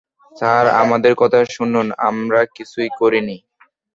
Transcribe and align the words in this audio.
Sir, 0.31 0.65
আমাদের 0.81 1.13
কথা 1.15 1.39
শুনুন, 1.49 1.87
আমরা 2.09 2.39
কিছুই 2.55 2.89
করিনি। 2.99 3.37